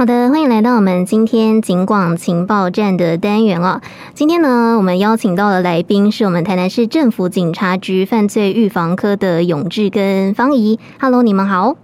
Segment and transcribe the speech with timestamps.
[0.00, 3.80] 好的，欢迎来到我们今天警广情报站的单元哦。
[4.14, 10.78] 今天呢，我们邀请到的来宾是我们台南市政府警察局犯罪预防科的永志跟方怡。
[11.00, 11.74] Hello，你们好。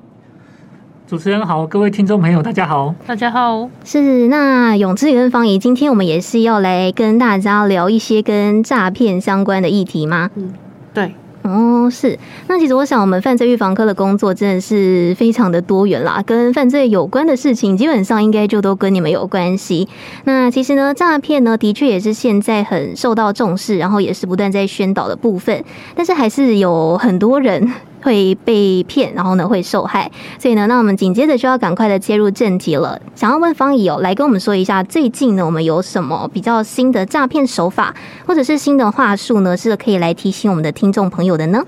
[1.08, 3.68] 主持人好，各位听众朋友，大家好，大家好。
[3.82, 10.30] 是那永志跟方怡，今天我们也是要来跟大家聊一些跟诈骗相关的议题吗？
[10.36, 10.52] 嗯，
[10.92, 11.12] 对。
[11.44, 12.18] 哦，是。
[12.48, 19.86] 那其实我想，我们犯罪预防科的工作真的是非常的多元啦，跟犯罪有关的事情，基本上应该就都跟你们有关系。
[20.24, 25.62] 那其实呢，诈骗呢，的确也是现在很受到重视，然后也是不断在宣导的部分。
[25.94, 27.70] 但是还是有很多人
[28.04, 33.00] 会被骗，然后呢会受害，所以呢，那我们紧接着就要赶快的切入正题了。
[33.14, 37.94] 想要问方怡哦，来跟我们说一下，最近呢我们有什么比较新的诈骗手法，
[38.26, 41.64] 或者是新的话术呢，是可以来提醒我们的听众朋友的呢？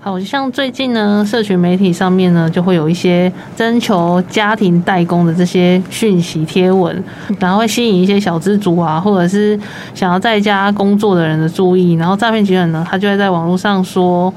[0.00, 7.04] 好像最近呢，社群媒体上面呢，就会有一些征求家庭代工的这些讯息贴文，
[7.38, 9.60] 然后会吸引一些小资族啊，或者是
[9.94, 14.32] 想要在家工作的人的注意，然后诈骗集团呢，他就会在网络上说。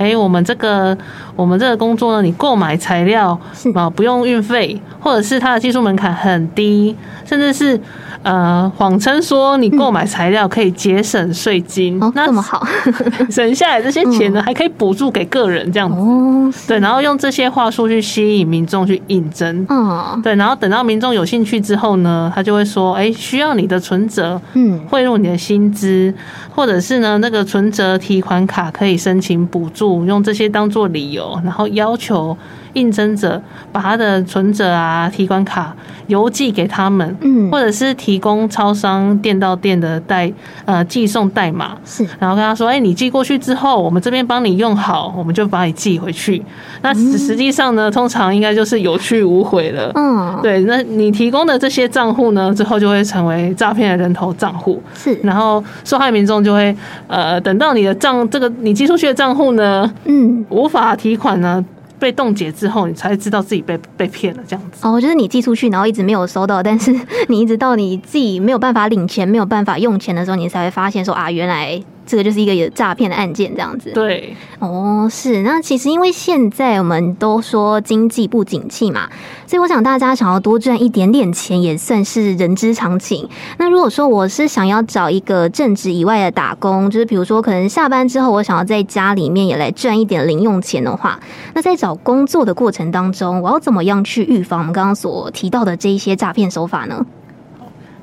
[0.00, 0.96] 哎、我们这个
[1.40, 3.38] 我们这个工作呢，你购买材料
[3.74, 7.80] 啊不用运费，或者是它的技术门槛很低，甚至是
[8.22, 12.62] 呃谎称说你购买材料可以节省税金，哦，那这么好，
[13.30, 26.12] 省下来这些钱呢，还可以补助给个人这样子，哦，对，然后用这些话术去吸引民众去应征，哦，对，然后等到民众有兴趣之后呢，他就会说，哎、欸，需要你的存折，嗯，汇入你的薪资，
[26.54, 30.04] 或者是呢那个存折提款卡可以申请补助。
[30.10, 32.36] 用这些当做理由，然后要求
[32.74, 33.40] 应征者
[33.72, 35.74] 把他的存折啊、提款卡
[36.06, 40.32] 邮寄给他们，嗯，或者是提供超商店到店的代
[40.64, 46.42] 呃寄送代码，是，然后跟他说，哎、欸，你寄过去之后，我们这边帮你用好，我们就把你寄回去。
[46.82, 50.60] 那实际上呢，通常应该就是有去无回了，嗯，对。
[50.62, 56.74] 那你提供的这些账户呢，之后就会成为诈骗的人头账户，是，然后受害民众就会
[57.06, 59.90] 呃等到你的账这个你寄出去的账户呢。
[60.04, 61.64] 嗯，无法提款呢，
[62.00, 64.80] 被冻结之后，你才知道自己被被骗了，这样子。
[64.84, 66.92] 哦，就是你寄出去，然后一直没有收到，但是
[67.28, 71.80] 你一直到你自己没有办法领钱、没有办法用钱的时候，你才会发现说啊，原来。
[72.10, 73.92] 这个就是一个有诈骗的案件，这样子。
[73.92, 75.42] 对，哦，是。
[75.42, 79.08] 那其实因为现在我们都说经济不景气嘛，
[79.46, 83.28] 所以我想大家想要多赚一点点钱，也算是人之常情。
[83.58, 91.20] 那如果说我是想要找一个正职以外的打工，就是比如说可能下班之后，我想要在家里面也来赚一点零用钱的话，
[91.54, 97.06] 那在找工作的过程当中，我要怎么样去预防我们刚刚所提到的这一些诈骗手法呢？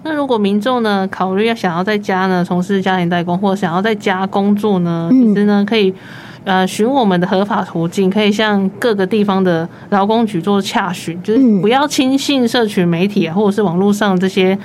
[0.08, 5.94] 那如果民众呢，考虑要想要在家呢从事家庭代工，或者想要在家工作呢，其实呢可以
[6.46, 14.58] 呃寻我们的合法途径，可以向各个地方的劳工局做洽询，就是不要轻信社群媒体啊，或者是网络上这些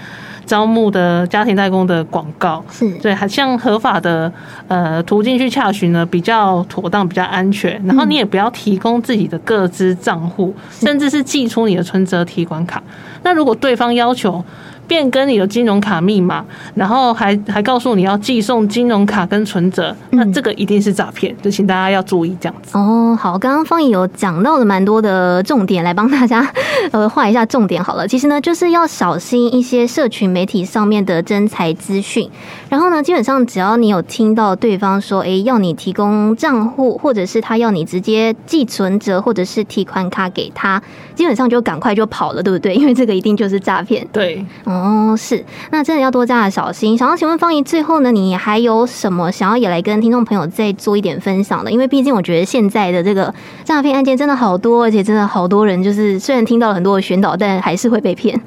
[0.46, 2.88] 招募的家庭代工的广告，是。
[2.98, 4.32] 对，还像合法的
[4.68, 7.80] 呃途径去洽询呢，比较妥当，比较安全。
[7.84, 12.80] 然后你也不要提供自己的各资账户，甚至是寄出你的存折提款卡。
[13.24, 14.44] 那如果对方要求
[14.86, 16.44] 变更你的金融卡密码，
[16.74, 22.76] 然后还还告诉你要寄送金融卡跟存折，那这个一定是诈骗，就请大家要注意这样子。
[22.76, 26.46] 哦，好，刚刚方怡有讲到了蛮多的重点，来帮大家
[26.92, 28.06] 呃画一下重点好了。
[28.06, 32.28] 其实呢，就是要小心一些社群媒体上面的真才资讯。
[32.68, 40.82] 然后呢，基本上只要你有听到对方说，哎，要你提供账户，或者是他要你直接寄存折或者是提款卡给他，
[41.14, 42.74] 基本上就赶快就跑了，对不对？
[42.74, 44.06] 因为这个一定就是诈骗。
[44.12, 44.44] 对。
[44.72, 46.96] 哦，是，那真的要多加的小心。
[46.96, 51.70] 想要请问方怡，最后呢，你还有什么想要也来跟听众朋友再做一点分享的？
[51.70, 53.32] 因为毕竟我觉得现在的这个
[53.64, 58.40] 诈骗案件真的好多，而且真的好多人就是虽然听到了很多的宣导，但还是会被骗。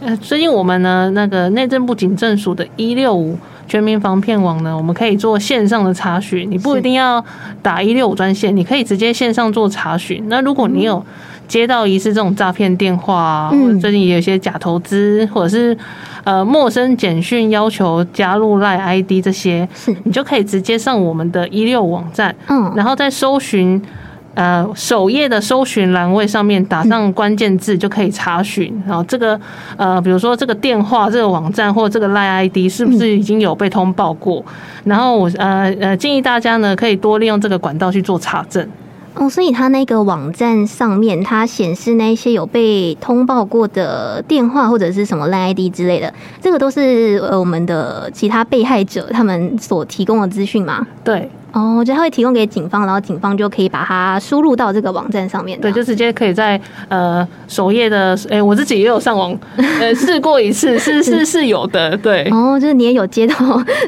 [0.00, 7.24] 呃，最近我们呢，那个内政部警政署的一六五全民防骗网呢，我们可以做线上的查询，你不一定要
[7.62, 10.22] 打一六五专线，你可以直接线上做查询。
[10.28, 11.02] 那如果你有
[11.46, 15.76] 接到疑似这种诈骗电话啊，或者最近也有一些假投资，或者是
[16.24, 23.80] 呃陌生简讯要求加入 LINE ID 这些，是你就可以直接上我们的一六网站，嗯，然后在搜寻
[24.34, 29.38] 呃首页的搜寻栏位上面打上关键字就可以查询，然后这个
[29.76, 34.44] 呃比如说这个电话、这个网站或这个 LINE ID 是不是已经有被通报过？
[34.84, 38.66] 然后我呃呃建议大家呢可以多利用这个管道去做查证。
[39.14, 50.86] 哦，所以他那个网站上面，它显示那些有被通报过的电话或者是什么烂 ID 之类的，这个都是呃我们的其他被害者他们所提供的资讯吗？
[51.04, 51.30] 对。
[51.54, 55.58] 哦，就他会提供给警方，然后警方就可以把它输入到这个网站上面。
[55.60, 59.34] 对，就直接可以在呃首页的，哎、欸，我自己也有上网
[59.80, 62.28] 呃试过一次，是是是有的，对。
[62.32, 63.34] 哦，就是你也有接到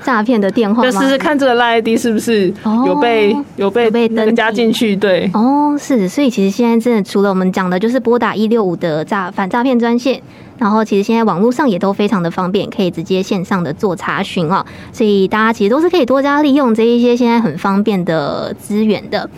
[0.02, 0.82] 诈骗的电话？
[0.82, 2.54] 就试试看这个 LINE ID 是不是
[2.86, 4.94] 有被、哦、有被有被登加进去？
[4.94, 5.28] 对。
[5.34, 10.22] 哦，是，所以其实现在真的除了我们讲的，就是拨打一六五的诈反诈骗专线。
[10.58, 19.28] 然后，其实现在网络上也都非常的方便，可以直接线上的做查询哦，所以大家其实都是可以多加利用这一些现在很方便的资源的。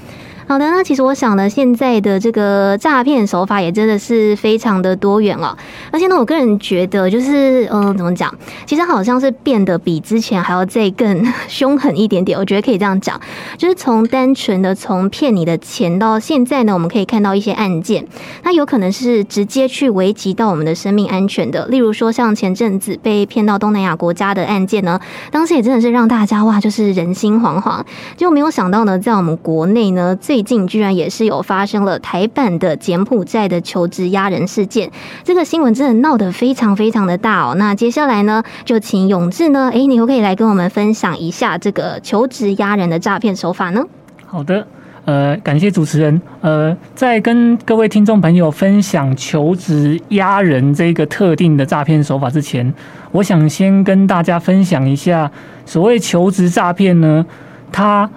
[0.49, 5.55] 好的，那其实我想呢，现在的这个诈骗手法也真的是非常的多元了。
[5.93, 8.35] 而且呢，我个人觉得，就是嗯，怎么讲？
[8.65, 12.39] 其实好像是变得比之前还要再更 凶狠一点点。
[12.39, 13.21] 我觉得可以这样讲，
[13.59, 18.06] 就是从单纯的从骗你的钱到现在呢，我们可以看到一些案件，
[18.43, 21.67] 它有可能是直接去危及到我们的生命安全的。
[21.67, 24.99] 例如说，像前阵子被骗到东南亚国家的案件呢，
[25.31, 27.83] 当时也真的是让大家哇，就是人心惶惶。
[28.17, 34.88] 就没有想到呢，在我们国内呢，最最近居然也是有发生了台版的柬埔寨的求职压人事件，
[35.25, 37.56] 这个新闻真的闹得非常非常的大哦。
[37.56, 43.82] 那接下来呢，就请永志呢，哎，你可不可以来跟我们分享一下这个求职压人的诈骗手法呢？
[44.26, 44.64] 好的，
[45.06, 46.23] 呃，感谢主持人。
[46.41, 52.73] 呃，在跟各位听众朋友分享求职压人这个特定的诈骗手法之前，
[53.11, 55.29] 我想先跟大家分享一下
[55.67, 57.26] 所谓求职诈骗呢，
[57.73, 58.08] 它。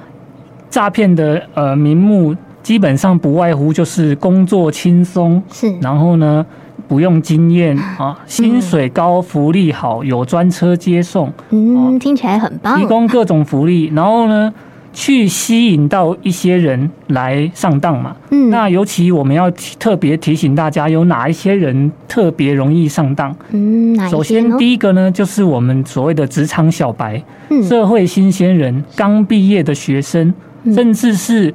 [0.71, 2.33] 诈骗的呃名目
[2.63, 6.44] 基本上不外乎就是工作轻松，是，然后呢
[6.88, 14.53] 不用经验 啊，薪水高，福利好，有专车接送，嗯，听起来很棒，提供各种福利，然后呢
[14.94, 23.35] 去吸引到一些人来上当嘛，嗯，那尤其我们要特别提醒大家，有哪一些人特别容易上当？
[23.51, 30.33] 嗯，首先第一个呢就是我们所谓的职场小白，嗯，社会新鲜人，刚毕业的学生。
[30.66, 31.54] 甚至是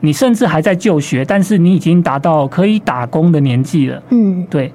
[0.00, 4.02] 你甚至还在就学，但是你已经达到可以打工的年纪了。
[4.10, 4.72] 嗯，对，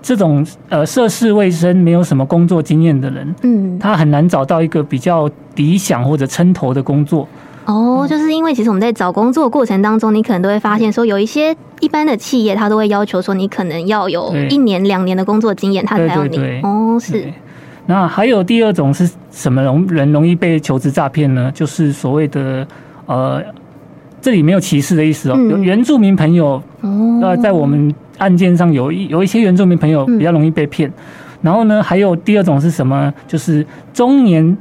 [0.00, 7.28] 这种呃涉世未深、没有什么工作经验的人，嗯，他很难找到一个比较理想或者称头的工作。
[7.66, 16.60] 哦，就是因为其实我们在找工作过程当中，你可能都会发现说，有一些一般的企业，他都会要求说，你可能要有一年、两年的工作经验，他才要你。
[16.62, 17.32] 哦，是。
[17.86, 21.52] 那还有第二种是什么容人容易被求职诈骗呢？
[21.54, 22.66] 就是所谓的。
[23.12, 23.44] 呃，
[24.20, 25.36] 这里没有歧视的意思哦。
[25.50, 30.90] 有原住民朋友，呃，在我们案件上有一有一些原住民朋友比较容易被骗。
[31.42, 33.12] 然后呢，还有第二种是什么？
[33.26, 34.56] 就是中年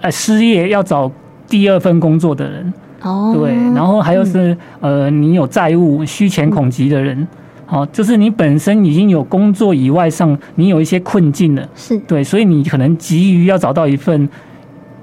[0.00, 1.10] 呃失业要找
[1.46, 2.72] 第二份工作的人。
[3.02, 3.52] 哦，对。
[3.74, 7.28] 然后还有是呃，你有债务、需钱恐急的人。
[7.68, 11.68] 哦，就是你本身已经有工作以外上，你有一些困境了。
[11.74, 14.28] 是对，所以你可能急于要找到一份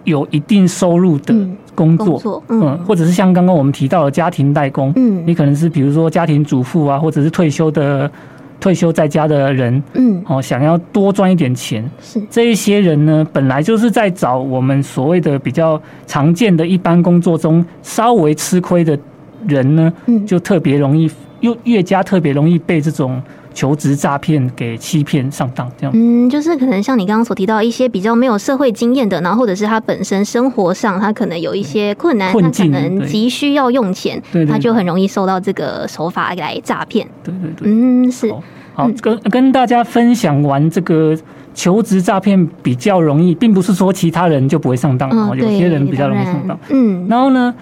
[0.04, 1.34] 有一定收入的。
[1.80, 8.12] 工作，工作嗯，嗯，或者是像刚刚我们提到的家庭代工，嗯，你可能是比如说家庭主妇啊，或者是退休的
[8.60, 12.22] 退休在家的人，嗯，哦，想要多赚一点钱，是。
[12.30, 19.00] 这一些人呢，本来就是在找我们所谓的比较常见的一般工作中稍微吃亏的
[19.48, 21.10] 人呢，嗯，就特别容易，
[21.40, 23.22] 又越加特别容易被这种。
[23.60, 25.92] 求职诈骗给欺骗上当，这样。
[25.94, 37.06] 嗯，就是可能像你刚刚所提到一些比较没有社会经验的，然后或者是他本身生活上他可能有一些困难，他可能急需要用钱，他就很容易受到这个手法来诈骗。
[37.22, 38.32] 对对对，嗯，是。
[38.32, 38.42] 好，
[38.76, 41.14] 好跟跟大家分享完这个
[41.54, 46.58] 求职诈骗比较容易，并不是说其他人就不会上当，哦，有些人比较容易上当。
[46.70, 47.54] 嗯，然后呢，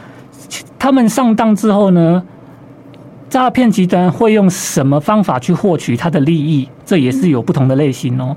[0.78, 2.22] 他们上当之后呢？
[3.30, 6.68] 诈骗集团会用什么方法去获取他的利益？
[6.86, 8.36] 这也是有不同的类型哦。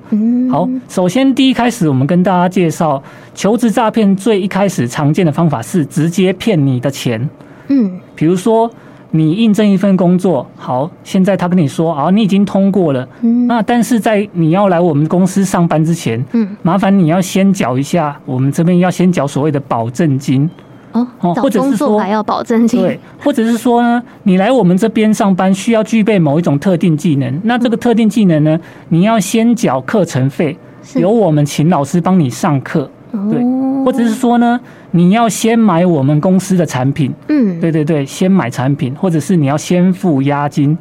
[0.51, 3.01] 好，首先第一开始，我们跟大家介绍
[3.33, 7.29] 求职诈骗最一开始常见的方法是直接骗你的钱。
[7.69, 8.69] 嗯，比如说
[9.13, 13.09] 你应征一份工作，好，现在他跟你说啊，你已经通过了。
[13.21, 20.51] 嗯，那但是在你要来我们公司上班之前，嗯，麻烦你要先缴一下，我们这边要先缴所谓的保证金。
[20.93, 30.57] 哦，或者是说还要保证金，对，或者是说呢，你来我们这边上班需要具备某一种特定技能，那这个特定技能呢，你要先缴课程费，
[30.97, 32.91] 由我们请老师帮你上课，
[33.31, 33.43] 对，
[33.85, 34.59] 或者是说呢，
[34.91, 40.77] 你要先买我们公司的产品，嗯，对对对，先买产品，或者是你要先付押金，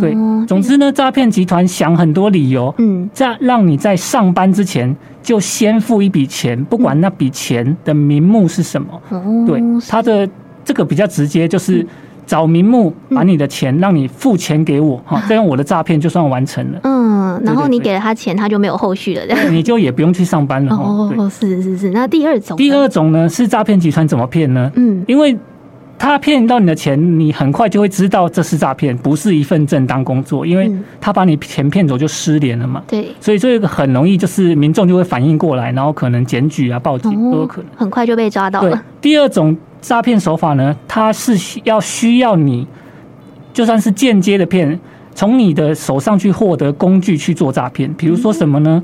[0.00, 4.96] 对，总之呢，诈骗集团想很多理由，嗯，这样让你在上班之前。
[5.22, 10.26] 就先付一笔钱，不管那笔钱的名目是什么，嗯、对他的
[10.64, 11.86] 这个比较直接，就是
[12.24, 16.80] 找名目把你的钱让你付钱给我，哈、嗯， 这样我的诈骗就算完成了。
[16.84, 20.74] 嗯，嗯，然后你给了他钱，他就没有后续了，这样你就也不用去上班了。
[20.74, 21.90] 哦，是是是。
[21.90, 24.70] 那第二种，第二种呢是诈骗集团怎么骗呢？
[24.76, 25.36] 嗯，因为。
[26.02, 32.82] 他骗到你的钱，你很快就会知道这是诈骗，不是一份正当工作，因为他把你钱骗走就失联了嘛。
[32.88, 38.82] 对，所以这个很容易就是民众就会反应过来，然后可能检举啊、报警都有可能，很快就被抓到了。
[38.98, 42.66] 第二种诈骗手法呢，它是要需要你，
[43.52, 44.80] 就算是间接的骗，
[45.14, 47.92] 从你的手上去获得工具去做诈骗。
[47.94, 48.82] 比如说什么呢？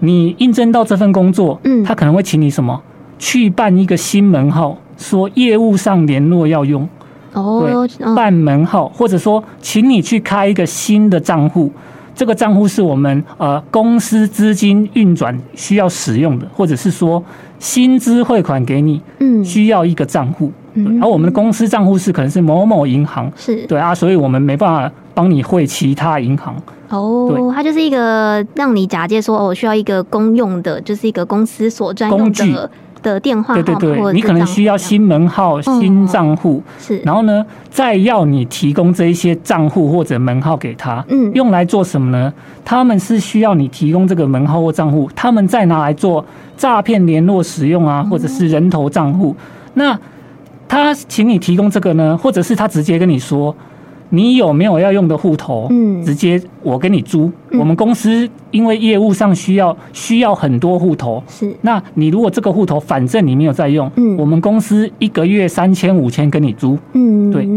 [0.00, 2.82] 你应征到这份工作，嗯，他可能会请你什么
[3.18, 4.76] 去办一个新门号。
[4.98, 6.88] 说业务上联络要用
[7.32, 11.72] 哦，对，办门号，或者说请你去开一个新的账户，
[12.14, 17.24] 这个账户是我们呃公司资金运转需要使用的，或者是说
[17.58, 20.52] 薪资汇款给你，嗯，需要一个账户，
[21.00, 23.66] 而我们的公司账户是可能是某某银行，是。
[23.66, 26.54] 对啊，所以我们没办法帮你汇其他银行。
[26.88, 32.70] 哦，它就是一个让你假借说我，需要一个公用的，就是一个公司所专用的。
[33.02, 42.32] 的电话号码，对对对，你可能需要新门号、新账户，是，然后呢，再要你提供这一些账户或者门号给他，嗯，用来做什么呢？
[42.64, 46.24] 他们是需要你提供这个门号或账户，他们再拿来做
[46.56, 49.34] 诈骗联络使用啊，或者是人头账户。
[49.74, 49.98] 那
[50.72, 53.54] 他请你提供这个呢，或者是他直接跟你说。
[54.14, 55.68] 你有没有要用的户头？
[55.70, 57.30] 嗯，直接我给你租。
[57.50, 61.54] 嗯、我们公司因为业务上需要需要很多户头，是。
[61.62, 67.48] 那你如果这个户头反正你没有在用，嗯，我们公司一个月三千五千跟你租，嗯，对，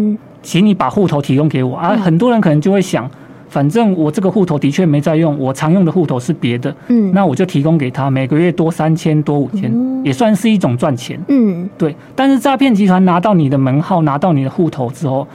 [0.42, 1.76] 请你把户头提供给我。
[1.76, 3.10] 啊，很多人可能就会想，
[3.56, 11.96] 反正我这个户头的确没在用，我常用的户头是别的，嗯，那我就提供给他，每个月多三千多五千，也算是一种赚钱，嗯，对。
[12.14, 15.26] 但是诈骗集团拿到你的门号，拿到你的户头之后。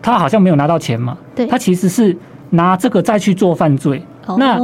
[0.00, 1.16] 他好像没有拿到钱嘛？
[1.34, 2.16] 对，他其实是
[2.50, 4.02] 拿这个再去做犯罪。
[4.36, 4.58] 那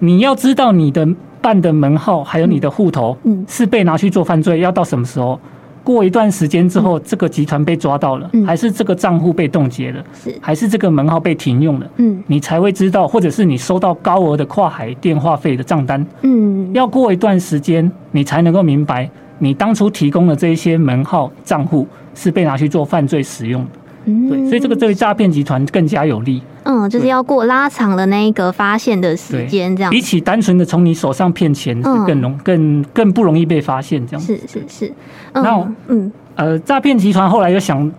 [0.00, 1.06] 你要知道你的
[1.40, 5.38] 办的门号还有你的户头，嗯，是被拿去做犯罪，要到什么时候？
[5.86, 10.36] 过一段时间之后，这个集团被抓到了，还是这个账户被冻结了，是。
[10.40, 11.88] 还是这个门号被停用了？
[11.98, 23.70] 嗯，你才会知道，或者是你收到高额的跨海电话费的账单，嗯，要过一段时间，你才能够明白，你当初提供的这一些门号账户是被拿去做犯罪使用的。
[24.06, 26.40] 对，所以这个对诈骗集团更加有利。
[26.62, 34.92] 嗯，就是要过拉长了那一个发现的时间，这样比起单纯的从你手上骗钱是更容更更不容易被发现，这样是是是。
[35.34, 37.90] 那嗯呃，诈骗集团后来又想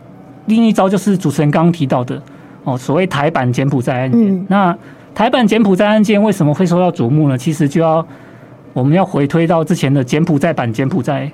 [0.46, 2.22] 另一招，就是主持人刚刚提到的
[2.64, 4.46] 哦，所谓台版柬埔寨案件。
[4.48, 4.76] 那
[5.14, 7.38] 台版柬埔寨案件为什么会受到瞩目呢？
[7.38, 8.06] 其实就要
[8.74, 11.32] 我们要回推到之前的柬埔寨版柬埔寨。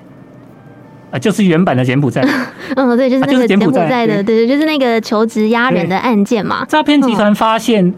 [1.13, 2.25] 啊，就是原版的柬埔寨。
[2.75, 4.47] 嗯，对，就是那个柬埔寨的，对。
[4.47, 6.65] 对，就是那个求职压人的案件嘛。
[6.65, 7.93] 诈骗集团发现，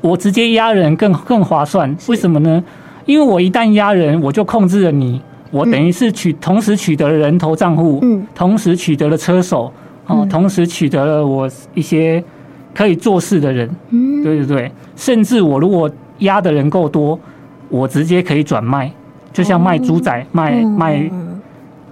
[0.00, 2.64] 我直接压人更更划算，为什么呢？
[3.04, 9.70] 因为我一旦压人，我就控制了你，我等于是取同时取得了人头账户，嗯，同时取得了车手，
[10.06, 12.24] 哦，同时取得了我一些
[12.74, 15.90] 可以做事的人，嗯，对对对，甚至我如果
[16.20, 17.20] 压的人够多，
[17.68, 18.90] 我直接可以转卖，
[19.30, 21.10] 就像卖猪仔，卖卖。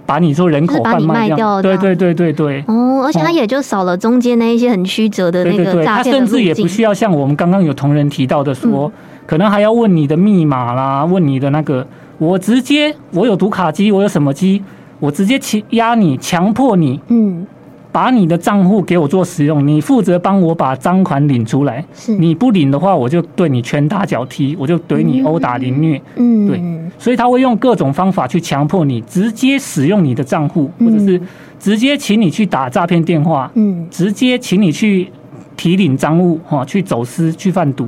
[0.05, 2.63] 把你做人口贩卖掉，对对对对对。
[2.67, 5.83] 哦，而且他也就少了中间那一些很曲折的那个。
[5.83, 8.91] 他甚至也不需要像我们刚刚有同仁提到的说，
[9.25, 11.85] 可能还要问你的密码啦，问你的那个，
[12.17, 14.61] 我直接我有读卡机，我有什么机，
[14.99, 17.45] 我直接强压你，强迫你，嗯。
[17.93, 21.85] 把你的账户给我做使用，你负责帮我把赃款领出来。
[21.93, 26.01] 是，你不领的话，我就对你拳打脚踢，我就对你殴打凌虐。
[26.15, 26.59] 嗯，对，
[26.97, 31.21] 所以他会用各种方法去强迫你直接使用你的账户，或者是
[31.59, 35.07] 直接请你去打诈骗电话，嗯，直接请你去
[35.55, 37.87] 提领赃物，哈，去走私、去贩毒。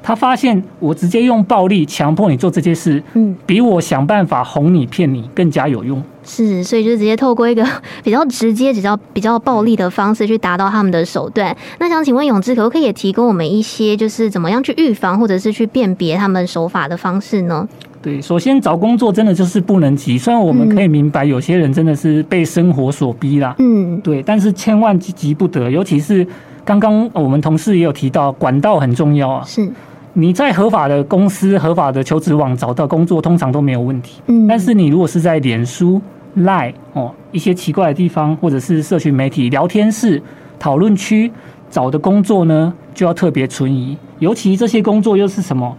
[0.00, 6.00] 他发现我直接用暴力强迫你做这些事，嗯，比我想办法哄你骗你更加有用。
[6.24, 7.64] 是，所以就直接透过一个
[8.02, 11.56] 比较直接、比较比较暴力的方式去达到他们的手段。
[11.78, 17.68] 那想请问永志，可不可以也提供我们一些就是怎么样去预防或者是去辨别他们手法的方式呢？
[18.02, 26.26] 对，首先找工作真的就是不能急，虽然我们可以明白有些人真的是被生活所逼啦，嗯，对，但是千万急不得，尤其是
[26.66, 29.70] 刚刚我们同事也有提到，管道很重要啊，是。
[30.16, 34.20] 你在合法的公司、合法的求职网找到工作，通常都没有问题。
[34.28, 36.00] 嗯，但是你如果是在脸书、
[36.36, 40.22] Line 哦一些奇怪的地方，或者是社群媒体聊天室、
[40.56, 41.30] 讨论区
[41.68, 43.96] 找的工作呢，就要特别存疑。
[44.20, 45.76] 尤其这些工作又是什么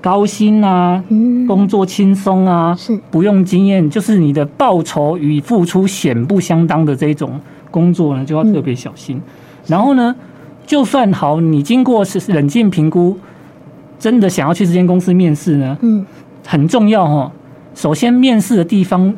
[0.00, 1.02] 高薪啊，
[1.46, 9.22] 工作轻松啊，是不用经验，就是你的报酬与付出显不相当的这种工作呢，就要特别小心。
[9.68, 10.14] 然后呢，
[10.66, 13.16] 就算好，你经过是冷静评估。
[13.98, 16.04] 真的想要去这间公司面试呢，嗯，
[16.46, 17.32] 很重要哈。
[17.74, 19.12] 首先，面试的地方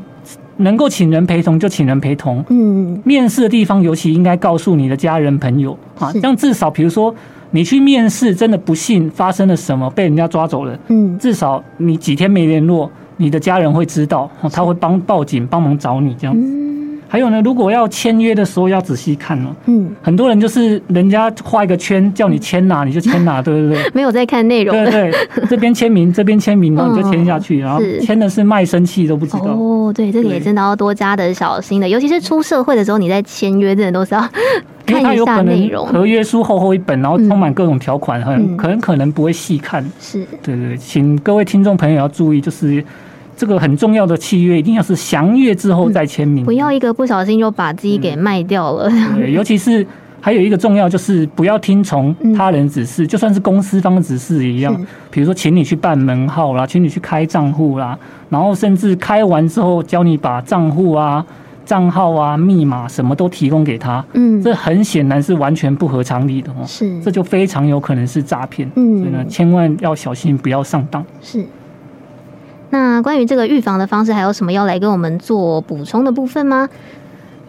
[0.58, 5.78] 能够请人陪同就请人陪同，嗯，面试的地方尤其应该告诉你的家人朋友。
[5.98, 7.14] 啊，这样至少比如说
[7.50, 16.67] 你去面试，真的不幸发生了什么，被人家抓走了，嗯，至少你几天没联络，你的家人会知道，他会帮报警帮忙找你这样子。
[17.10, 19.48] 还有呢，如果要签约的时候要仔细看哦。
[19.64, 23.90] 嗯，很多人就是人家画一个圈叫你签哪你就签哪，对不对？
[23.94, 24.76] 没有在看内容。
[24.84, 29.46] 对对，这边签名，这边签名，然后你就签下去，然后签的是卖身契都不知道。
[29.46, 34.28] 哦，对，这个也真的要多加的小心的，尤其是出社会的时候，你在签约，真的都是要
[34.84, 35.86] 看一下内容。
[35.86, 39.82] 合约书厚厚一本，然后充满各种条款，很可能可能不会细看。
[39.98, 42.84] 是，对对，请各位听众朋友要注意，就是。
[43.38, 48.90] 这个很重要的契约一定要是详阅之后再签名，不要一个不小心就把自己给卖掉了。
[49.14, 49.86] 对， 尤其是
[50.20, 54.74] 还有一个重要就是不要听从他人指示，就算是公司方的指示一样。
[55.12, 57.96] 比如说，请你去办门号啦，请你去开账户啦，
[58.28, 61.24] 然后甚至开完之后教你把账户啊、
[61.64, 64.04] 账号啊、密码什么都提供给他。
[64.14, 66.66] 嗯，这很显然是完全不合常理的哦。
[66.66, 68.68] 是，这就非常有可能是诈骗。
[68.74, 71.04] 嗯，所以呢，千万要小心，不要上当。
[71.22, 71.46] 是。
[72.70, 76.68] 那关于这个预防的方式，还有什么要来跟我们做补充的部分吗？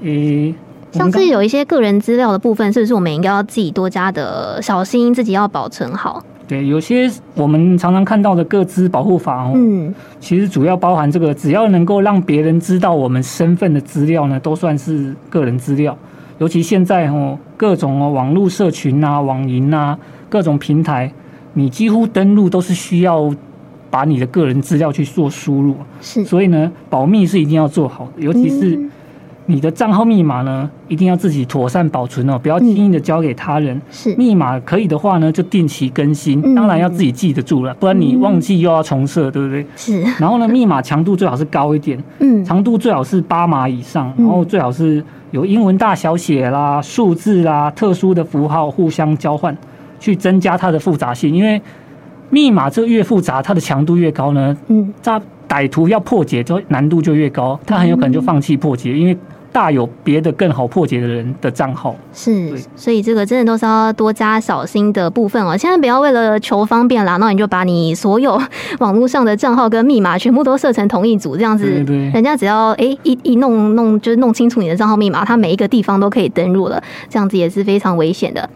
[0.02, 0.56] 诶、欸，
[0.92, 6.24] 像是有一些个人资料的部分，是不是我们应该要自己多加的小心，自己要保存好？
[6.48, 15.98] 对，有些我们常常看到的个资保护法哦，嗯，其实主要包含这个，只要能够让别人知道我们身份的资料呢，都算是个人资料。
[16.38, 20.00] 尤其现在哦，各种哦网络社群啊、网银啊、
[20.30, 21.12] 各种平台，
[21.54, 23.30] 你几乎登录都是需要。
[23.90, 28.80] 把你的个人资料去做输入，是，所以呢，保密是一定要做好的，尤其是
[29.48, 33.82] 你的账号密码呢，一定要自己妥善保存哦，不要轻易的交给他人。
[33.90, 39.66] 是，密码可以的话呢，就定期更新，当然要自己记得住了，不然你忘记又要重设，对不对？
[39.76, 40.02] 是。
[40.20, 49.58] 然后呢，密码强度最好是高一点，嗯，长度最好是八码以上，然后最好是有英文大小写啦、数字啦、特殊的符号互相交换，
[50.00, 51.60] 去增加它的复杂性，因为。
[52.30, 59.18] 密码这个越复杂，它的强度越高呢，嗯，诈歹徒要破解就难度就越高，他很有可能就放弃破解，因为。
[59.52, 65.58] 大有别的更好破解的人的账号是，所以这个真的都是要多加小心的部分哦。
[65.58, 68.40] 千万不要为了求方便啦，那你就把你所有
[68.78, 71.66] 网络上的账号跟密码全部都设成同一组，这样子，
[72.14, 78.48] 人家只要哎一一弄弄就是弄清楚你的账号密码，他每一个地方都可以登录了，这样子也是非常危险的。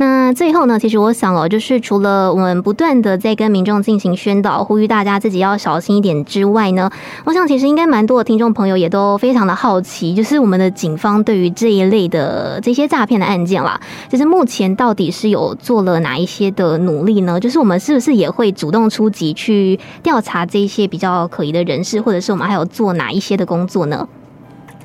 [0.00, 6.90] 那最后呢，其实我想哦，就是除了我们不断的在跟民众进行宣导，呼吁大家自己要小心一点之外呢，
[7.26, 10.40] 我想其实应该蛮多的听众朋友也都非常的好奇，就是。
[10.40, 17.38] 我们的警方对于这一类的这些诈骗的案件啦，就是目前到底是有做了哪一些的努力呢？
[17.38, 24.08] 就是我们是不是也会主动出击去调查这些比较可疑的人士，或者是我们还有做哪一些的工作呢？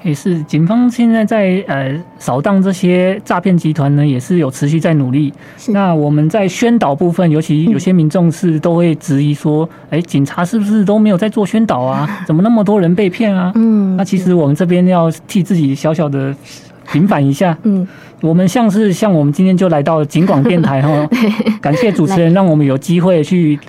[0.05, 5.33] 也是，警方现在在呃扫荡这些诈骗集团呢，也是有持续在努力。
[5.69, 12.23] 那我们在宣导部分，尤其有些民众是都会质疑说：“哎、嗯，警察是不是都没有在做宣导啊？
[12.27, 16.31] 怎么那么多人被骗啊？”嗯，那其实我们这边要替自己小小的
[16.91, 17.57] 平反一下。
[17.63, 17.87] 嗯，
[18.21, 21.09] 我们像是像我们今天就来到警广电台哈，
[21.59, 23.59] 感谢主持人让我们有机会去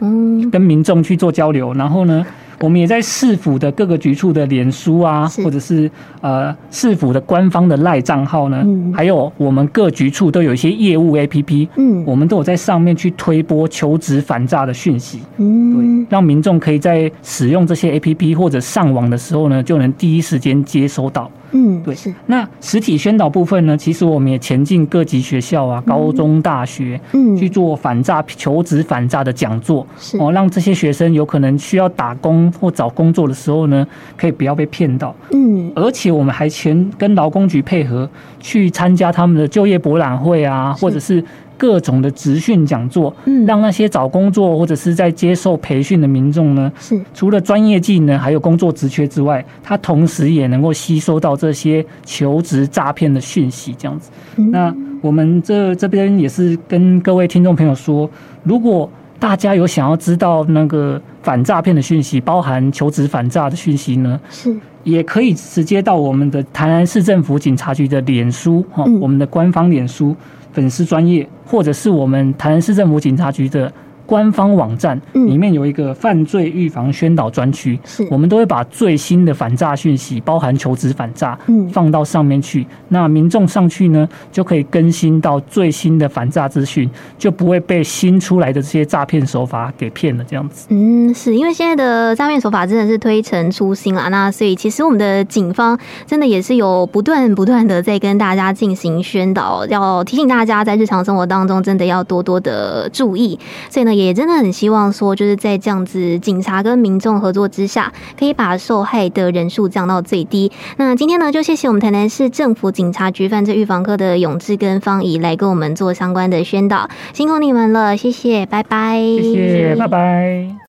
[0.52, 2.22] 跟民众去做交流，然后呢。
[2.60, 5.90] 我们也在市府的各个局处的脸书啊，或者是
[6.20, 8.64] 呃市府的官方的赖账号呢，
[8.94, 21.30] 还有我们各局处都有一些业务 APP，嗯，我们都有在上面去推播求职反诈的讯息，嗯，对，让民众可以在使用这些 APP 或者上网的时候呢，就能第一时间接收到。
[21.52, 22.12] 嗯，对，是。
[22.26, 35.14] 那实体宣导部分呢，其实我们也前进各级学校啊，高中、大学，嗯，去做反诈、求职反诈的讲座，是哦，让这些学生有可能需要打工或找工作的时候呢，可以不要被骗到。
[35.32, 38.08] 嗯，而且我们还前跟劳工局配合，
[38.40, 41.24] 去参加他们的就业博览会啊，或者是。
[41.58, 43.14] 各种的职训讲座，
[43.46, 54.10] 让那些找工作或者是在接受培训的民众呢，是除了专业技能还有工作职缺之外，他同时也能够吸收到这些求职诈骗的讯息，这样子。
[54.36, 58.08] 那我们这这边也是跟各位听众朋友说，
[58.42, 58.88] 如果
[59.18, 70.14] 大家有想要知道那个反诈骗的讯息，包含求职反诈的讯息呢，是也可以直接到我们的台南市政府警察局的脸书哈，我们的官方脸书。
[70.56, 73.70] 粉丝专业，或者是我们台南市政府警察局的
[74.06, 81.38] 官方网站里面有一个犯罪预防宣导专区，是我们都会把最新的反诈讯息，包含求职反诈，
[81.72, 82.66] 放到上面去。
[82.88, 86.88] 那民众上去呢，就可以更新到最新的反诈资讯，
[87.18, 90.24] 就不会被新出来的这些诈骗手法给骗了。
[90.28, 103.38] 这样子，嗯，是因为现在的诈骗手法真的是推陈出新啊，那所以其实我们的警方真的也是有不断不断的在跟大家进行宣导，要提醒大家在日常生活当中真的要多多的注意。
[103.70, 110.50] 所以呢，也真的很希望说，就是在这样子警察跟民众合作之下，可以把受害的人数降到最低。
[110.76, 120.56] 那今天呢，就谢谢我们台南市政府警察局犯罪预防科的永志跟方怡来跟我们做相关的宣导，辛苦你们了，谢谢，拜拜，谢谢，拜拜。